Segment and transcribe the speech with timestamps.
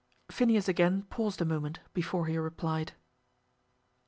[0.31, 2.93] Phineas again paused a moment before he replied.